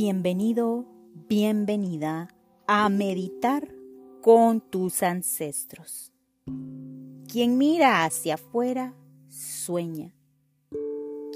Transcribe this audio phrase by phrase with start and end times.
[0.00, 0.86] Bienvenido,
[1.28, 2.28] bienvenida
[2.68, 3.74] a meditar
[4.22, 6.12] con tus ancestros.
[7.26, 8.94] Quien mira hacia afuera,
[9.28, 10.14] sueña.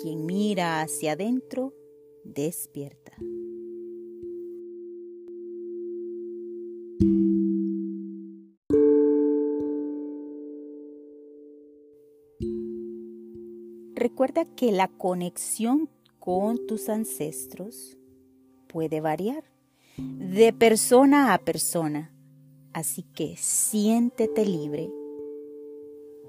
[0.01, 1.75] Quien mira hacia adentro,
[2.23, 3.17] despierta.
[13.97, 15.89] Recuerda que la conexión
[16.21, 17.99] con tus ancestros
[18.73, 19.45] puede variar
[19.99, 22.11] de persona a persona,
[22.73, 24.91] así que siéntete libre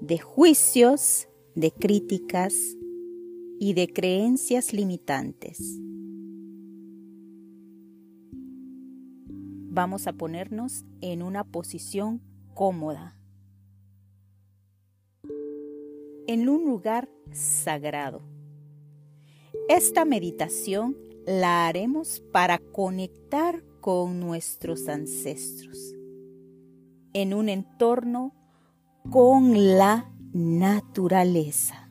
[0.00, 2.54] de juicios, de críticas
[3.58, 5.78] y de creencias limitantes.
[9.70, 12.20] Vamos a ponernos en una posición
[12.52, 13.16] cómoda,
[16.26, 18.22] en un lugar sagrado.
[19.68, 25.94] Esta meditación la haremos para conectar con nuestros ancestros
[27.12, 28.34] en un entorno
[29.10, 31.90] con la naturaleza.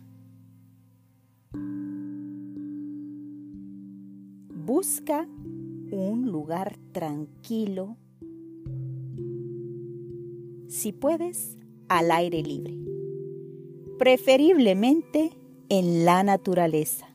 [4.65, 5.27] Busca
[5.91, 7.97] un lugar tranquilo,
[10.67, 12.77] si puedes, al aire libre,
[13.99, 15.31] preferiblemente
[15.69, 17.12] en la naturaleza,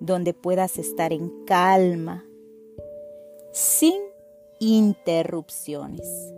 [0.00, 2.24] donde puedas estar en calma,
[3.52, 4.00] sin
[4.58, 6.34] interrupciones.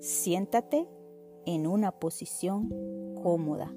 [0.00, 0.88] Siéntate
[1.44, 2.68] en una posición
[3.22, 3.72] cómoda.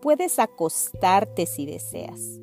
[0.00, 2.40] Puedes acostarte si deseas.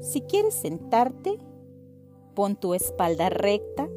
[0.00, 1.38] Si quieres sentarte,
[2.34, 3.88] pon tu espalda recta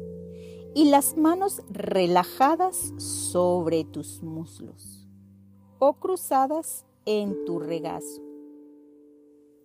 [0.74, 5.08] y las manos relajadas sobre tus muslos
[5.78, 8.22] o cruzadas en tu regazo.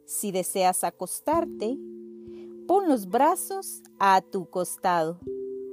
[0.06, 1.78] Si deseas acostarte,
[2.68, 5.20] pon los brazos a tu costado,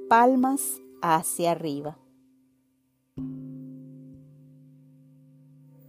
[0.09, 1.99] palmas hacia arriba.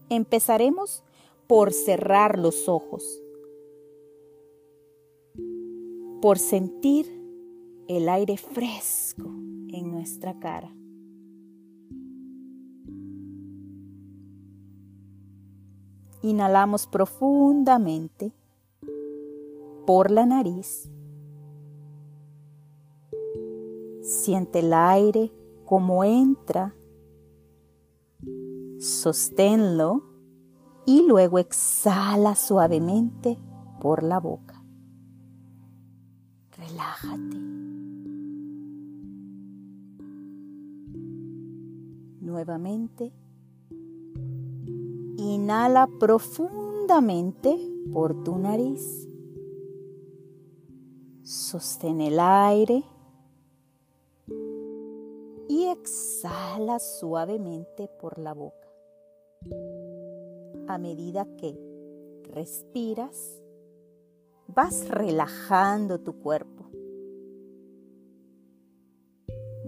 [0.09, 1.03] Empezaremos
[1.47, 3.21] por cerrar los ojos,
[6.21, 7.22] por sentir
[7.87, 10.73] el aire fresco en nuestra cara.
[16.21, 18.31] Inhalamos profundamente
[19.85, 20.89] por la nariz.
[24.01, 25.33] Siente el aire
[25.65, 26.73] como entra.
[28.79, 30.03] Sosténlo
[30.85, 33.37] y luego exhala suavemente
[33.81, 34.63] por la boca.
[36.51, 37.72] Relájate.
[42.33, 43.13] Nuevamente.
[45.17, 47.55] Inhala profundamente
[47.93, 49.07] por tu nariz.
[51.21, 52.83] Sostén el aire
[55.47, 58.67] y exhala suavemente por la boca.
[60.67, 61.55] A medida que
[62.33, 63.41] respiras,
[64.47, 66.65] vas relajando tu cuerpo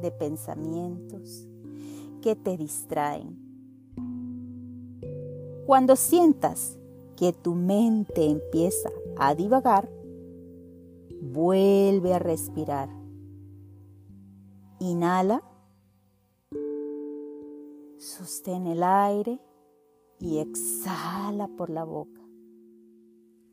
[0.02, 1.48] de pensamientos,
[2.26, 3.38] que te distraen.
[5.68, 6.80] Cuando sientas
[7.16, 9.88] que tu mente empieza a divagar,
[11.22, 12.90] vuelve a respirar.
[14.80, 15.44] Inhala,
[18.00, 19.40] sostén el aire
[20.18, 22.22] y exhala por la boca.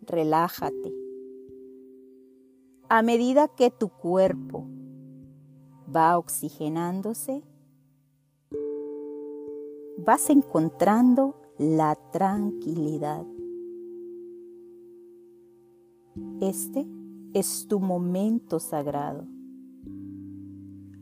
[0.00, 0.94] Relájate.
[2.88, 4.66] A medida que tu cuerpo
[5.94, 7.42] va oxigenándose,
[10.04, 13.24] vas encontrando la tranquilidad.
[16.40, 16.86] Este
[17.34, 19.24] es tu momento sagrado,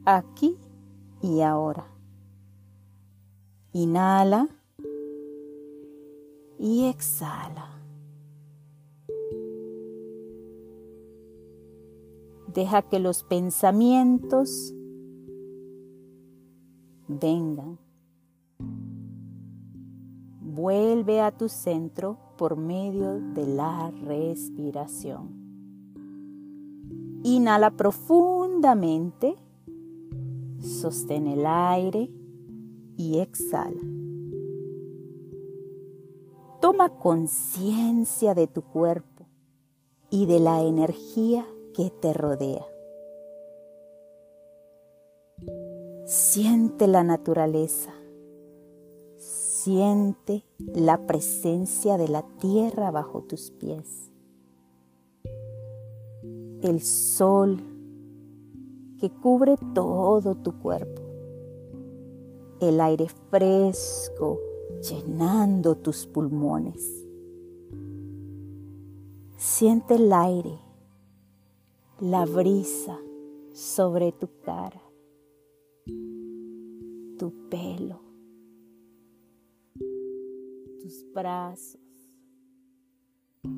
[0.05, 0.56] aquí
[1.22, 1.87] y ahora.
[3.72, 4.48] Inhala
[6.59, 7.71] y exhala.
[12.53, 14.74] Deja que los pensamientos
[17.09, 17.78] vengan.
[20.60, 25.30] Vuelve a tu centro por medio de la respiración.
[27.24, 29.36] Inhala profundamente,
[30.59, 32.10] sostén el aire
[32.98, 33.80] y exhala.
[36.60, 39.28] Toma conciencia de tu cuerpo
[40.10, 42.66] y de la energía que te rodea.
[46.04, 47.95] Siente la naturaleza
[49.62, 50.42] Siente
[50.74, 54.10] la presencia de la tierra bajo tus pies.
[56.62, 57.59] El sol
[58.98, 61.03] que cubre todo tu cuerpo.
[62.62, 64.41] El aire fresco
[64.80, 67.07] llenando tus pulmones.
[69.36, 70.59] Siente el aire,
[72.01, 72.98] la brisa
[73.53, 74.80] sobre tu cara,
[77.18, 78.09] tu pelo,
[80.80, 81.80] tus brazos,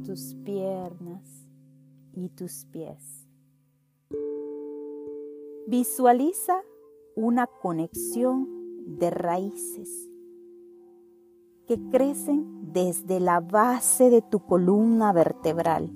[0.04, 1.46] tus piernas
[2.12, 3.26] y tus pies.
[5.66, 6.60] Visualiza
[7.14, 8.48] una conexión
[8.98, 10.10] de raíces
[11.66, 15.92] que crecen desde la base de tu columna vertebral.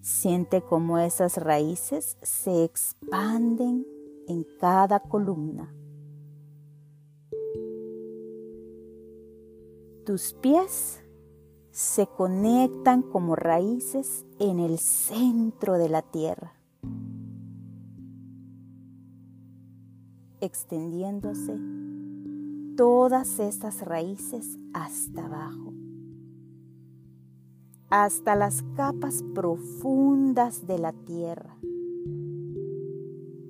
[0.00, 3.86] Siente cómo esas raíces se expanden
[4.28, 5.74] en cada columna.
[10.04, 11.02] Tus pies
[11.70, 16.52] se conectan como raíces en el centro de la tierra,
[20.42, 21.58] extendiéndose
[22.76, 25.72] todas estas raíces hasta abajo,
[27.88, 31.56] hasta las capas profundas de la tierra.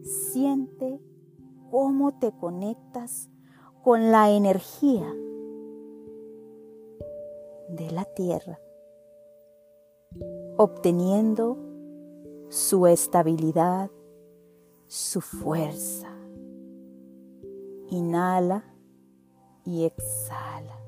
[0.04, 1.00] Siente
[1.72, 3.28] cómo te conectas
[3.82, 5.12] con la energía
[7.68, 8.60] de la tierra,
[10.56, 11.56] obteniendo
[12.48, 13.90] su estabilidad,
[14.86, 16.08] su fuerza.
[17.90, 18.64] Inhala
[19.64, 20.78] y exhala.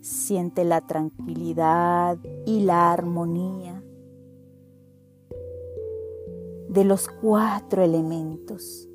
[0.00, 3.82] Siente la tranquilidad y la armonía
[6.68, 8.88] de los cuatro elementos.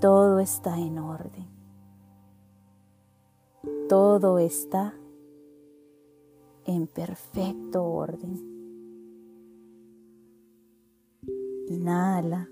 [0.00, 1.47] Todo está en orden.
[3.88, 4.94] Todo está
[6.64, 8.36] en perfecto orden.
[11.68, 12.48] Inhala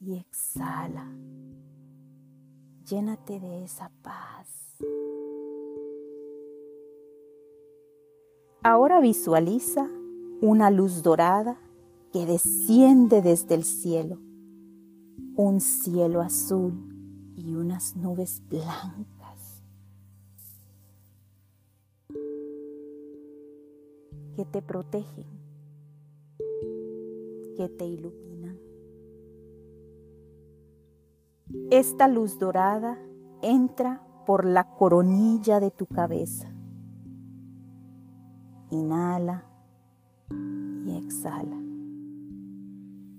[0.00, 1.06] y exhala
[2.92, 4.76] llénate de esa paz.
[8.62, 9.88] Ahora visualiza
[10.42, 11.58] una luz dorada
[12.12, 14.18] que desciende desde el cielo,
[15.36, 19.11] un cielo azul y unas nubes blancas
[24.34, 25.26] que te protegen,
[27.56, 28.58] que te iluminan.
[31.70, 32.98] Esta luz dorada
[33.42, 36.52] entra por la coronilla de tu cabeza.
[38.70, 39.44] Inhala
[40.86, 41.60] y exhala.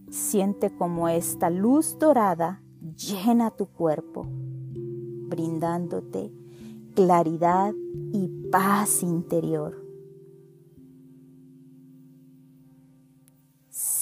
[0.10, 2.62] Siente como esta luz dorada
[2.96, 6.32] llena tu cuerpo, brindándote
[6.96, 7.74] claridad
[8.12, 9.83] y paz interior.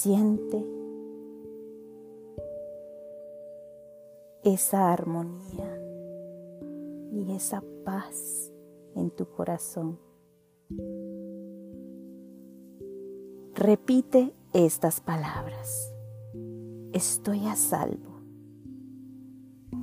[0.02, 0.66] Siente
[4.42, 5.80] esa armonía
[7.12, 8.52] y esa paz
[8.96, 10.00] en tu corazón.
[13.54, 15.94] Repite estas palabras.
[16.92, 18.22] Estoy a salvo.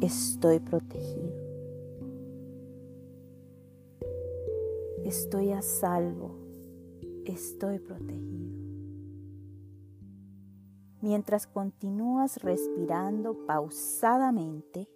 [0.01, 1.31] Estoy protegido.
[5.05, 6.31] Estoy a salvo.
[7.23, 8.68] Estoy protegido
[11.01, 14.89] mientras continúas respirando pausadamente,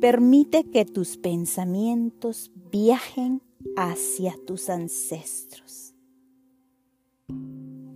[0.00, 3.42] permite que tus pensamientos viajen
[3.76, 5.94] hacia tus ancestros.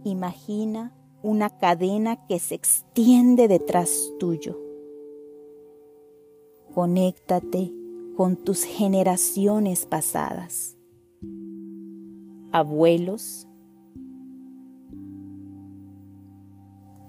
[0.04, 4.58] Imagina una cadena que se extiende detrás tuyo.
[6.74, 7.72] Conéctate
[8.16, 10.76] con tus generaciones pasadas,
[12.52, 13.46] abuelos,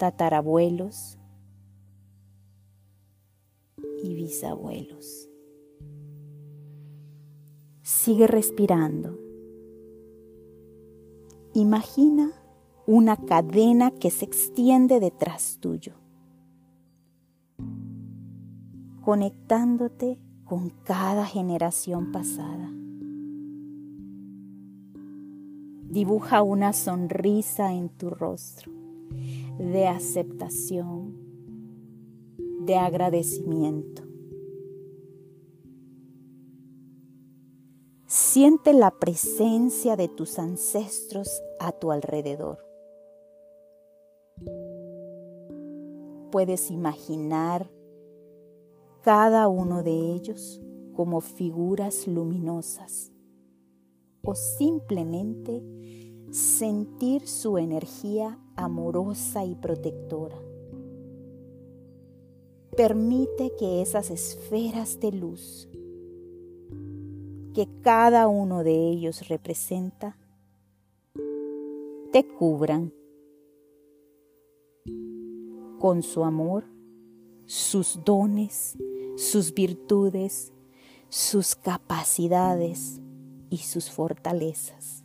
[0.01, 1.19] tatarabuelos
[4.01, 5.29] y bisabuelos.
[7.83, 9.15] Sigue respirando.
[11.53, 12.31] Imagina
[12.87, 15.93] una cadena que se extiende detrás tuyo,
[19.01, 22.71] conectándote con cada generación pasada.
[25.91, 28.80] Dibuja una sonrisa en tu rostro
[29.57, 31.15] de aceptación,
[32.65, 34.03] de agradecimiento.
[38.05, 42.59] Siente la presencia de tus ancestros a tu alrededor.
[46.31, 47.69] Puedes imaginar
[49.01, 50.61] cada uno de ellos
[50.93, 53.11] como figuras luminosas
[54.23, 55.63] o simplemente
[56.31, 60.37] sentir su energía amorosa y protectora.
[62.75, 65.67] Permite que esas esferas de luz
[67.53, 70.17] que cada uno de ellos representa
[72.13, 72.93] te cubran
[75.79, 76.63] con su amor,
[77.45, 78.77] sus dones,
[79.17, 80.53] sus virtudes,
[81.09, 83.01] sus capacidades
[83.49, 85.00] y sus fortalezas.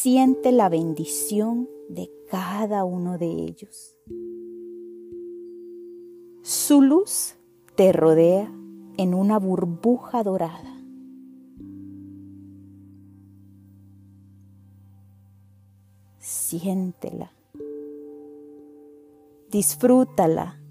[0.00, 3.96] Siente la bendición de cada uno de ellos.
[6.42, 7.34] Su luz
[7.74, 8.48] te rodea
[8.96, 10.80] en una burbuja dorada.
[16.20, 17.32] Siéntela.
[19.50, 20.62] Disfrútala.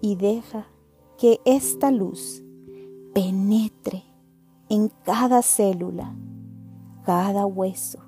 [0.00, 0.68] Y deja
[1.18, 2.44] que esta luz
[3.12, 4.11] penetre
[4.72, 6.16] en cada célula,
[7.04, 7.98] cada hueso,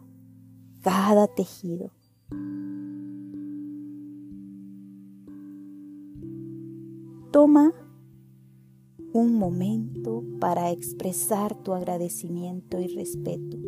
[0.81, 1.91] cada tejido.
[7.31, 7.75] Toma
[9.13, 13.59] un momento para expresar tu agradecimiento y respeto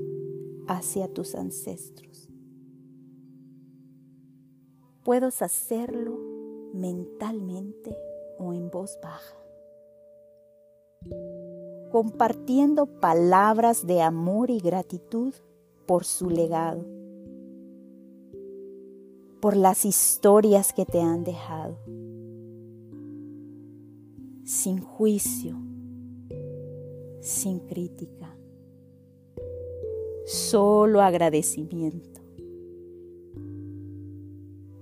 [0.67, 2.31] hacia tus ancestros.
[5.05, 6.19] Puedes hacerlo
[6.73, 7.95] mentalmente
[8.39, 9.37] o en voz baja
[11.97, 15.33] compartiendo palabras de amor y gratitud
[15.87, 16.85] por su legado,
[19.41, 21.79] por las historias que te han dejado,
[24.45, 25.57] sin juicio,
[27.21, 28.37] sin crítica,
[30.27, 32.21] solo agradecimiento.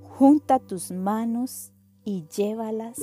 [0.02, 1.70] Junta tus manos
[2.04, 3.00] y llévalas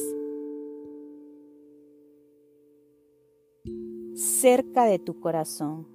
[4.41, 5.87] cerca de tu corazón.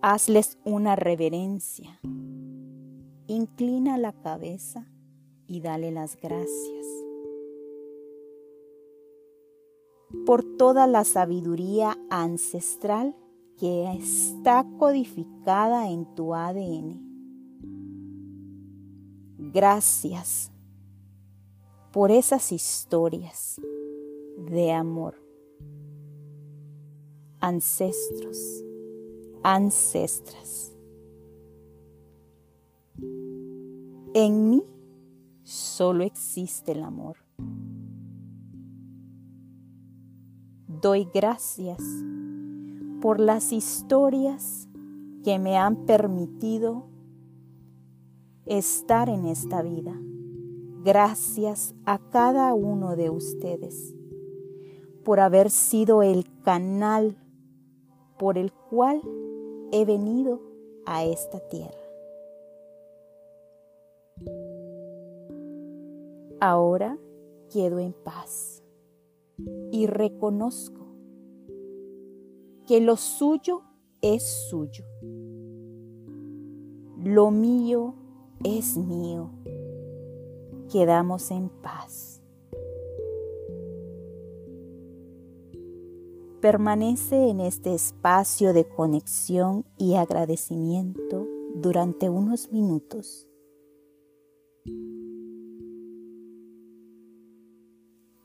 [0.00, 2.00] Hazles una reverencia.
[3.28, 4.88] Inclina la cabeza
[5.46, 6.86] y dale las gracias
[10.26, 13.14] por toda la sabiduría ancestral
[13.56, 17.00] que está codificada en tu ADN.
[19.38, 20.50] Gracias
[21.92, 23.60] por esas historias
[24.36, 25.14] de amor.
[27.40, 28.64] Ancestros,
[29.42, 30.72] ancestras.
[34.14, 34.62] En mí
[35.42, 37.16] solo existe el amor.
[40.68, 41.82] Doy gracias
[43.00, 44.68] por las historias
[45.24, 46.86] que me han permitido
[48.44, 49.94] estar en esta vida.
[50.84, 53.94] Gracias a cada uno de ustedes
[55.04, 57.16] por haber sido el canal
[58.18, 59.00] por el cual
[59.72, 60.40] he venido
[60.86, 61.82] a esta tierra.
[66.40, 66.98] Ahora
[67.50, 68.62] quedo en paz
[69.70, 70.86] y reconozco
[72.66, 73.62] que lo suyo
[74.00, 74.84] es suyo.
[76.98, 77.94] Lo mío
[78.44, 79.30] es mío.
[80.70, 82.21] Quedamos en paz.
[86.42, 93.28] Permanece en este espacio de conexión y agradecimiento durante unos minutos.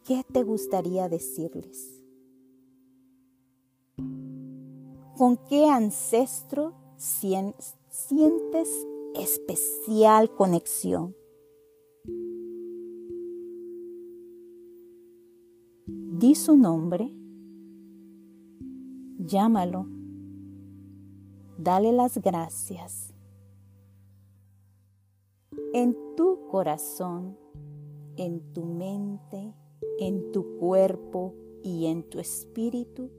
[0.03, 2.03] ¿Qué te gustaría decirles?
[5.15, 11.15] ¿Con qué ancestro sientes especial conexión?
[15.85, 17.13] Di su nombre
[19.17, 19.87] Llámalo.
[21.57, 23.13] Dale las gracias.
[25.73, 27.37] En tu corazón,
[28.15, 29.53] en tu mente,
[29.99, 31.33] en tu cuerpo
[31.63, 33.09] y en tu espíritu,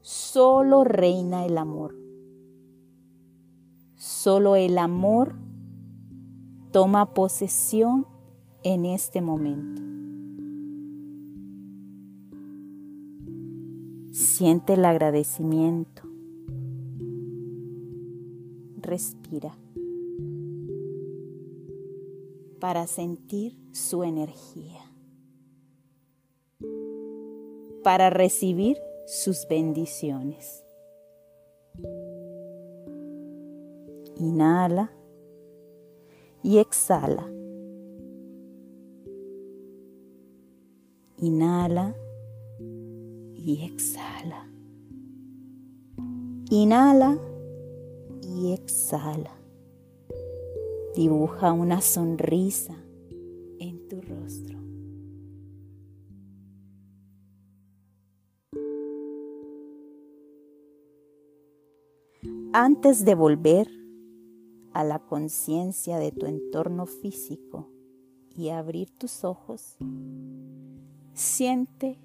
[0.00, 1.94] solo reina el amor.
[3.96, 5.34] Solo el amor
[6.72, 8.06] toma posesión
[8.62, 9.99] en este momento.
[14.40, 16.00] Siente el agradecimiento.
[18.78, 19.54] Respira
[22.58, 24.80] para sentir su energía,
[27.84, 30.64] para recibir sus bendiciones.
[34.16, 34.90] Inhala
[36.42, 37.30] y exhala.
[41.18, 41.94] Inhala
[43.44, 44.46] y exhala.
[46.50, 47.18] Inhala
[48.22, 49.32] y exhala.
[50.94, 52.74] Dibuja una sonrisa
[53.58, 54.58] en tu rostro.
[62.52, 63.68] Antes de volver
[64.72, 67.68] a la conciencia de tu entorno físico
[68.36, 69.76] y abrir tus ojos,
[71.14, 71.98] siente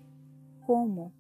[0.66, 1.14] cómo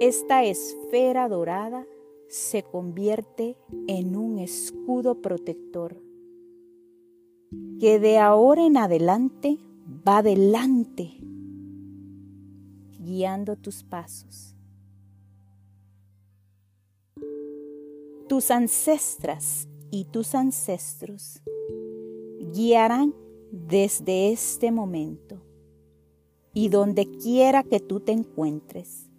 [0.00, 1.86] esta esfera dorada
[2.28, 3.56] se convierte
[3.88, 6.00] en un escudo protector
[7.78, 9.58] que de ahora en adelante
[10.06, 11.12] va delante,
[12.98, 14.54] guiando tus pasos.
[18.28, 21.42] Tus ancestras y tus ancestros
[22.52, 23.14] guiarán
[23.50, 25.42] desde este momento
[26.54, 29.11] y donde quiera que tú te encuentres.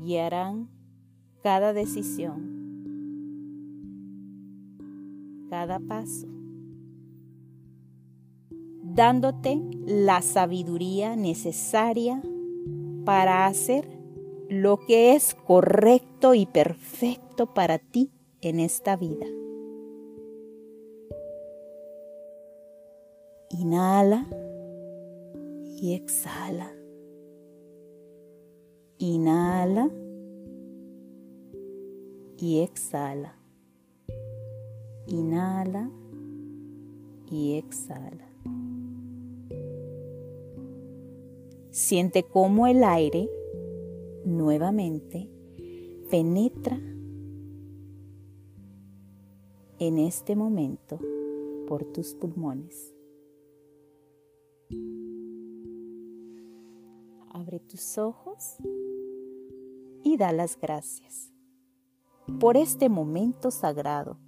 [0.00, 0.68] Guiarán
[1.42, 2.58] cada decisión,
[5.50, 6.28] cada paso,
[8.82, 12.22] dándote la sabiduría necesaria
[13.04, 13.88] para hacer
[14.48, 19.26] lo que es correcto y perfecto para ti en esta vida.
[23.50, 24.26] Inhala
[25.80, 26.77] y exhala.
[29.00, 29.88] Inhala
[32.36, 33.36] y exhala.
[35.06, 35.88] Inhala
[37.30, 38.28] y exhala.
[41.70, 43.30] Siente cómo el aire
[44.24, 45.30] nuevamente
[46.10, 46.76] penetra
[49.78, 50.98] en este momento
[51.68, 52.97] por tus pulmones.
[57.68, 58.56] Tus ojos
[60.02, 61.32] y da las gracias
[62.40, 64.18] por este momento sagrado,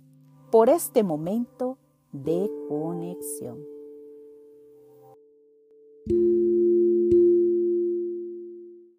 [0.50, 1.78] por este momento
[2.12, 3.58] de conexión.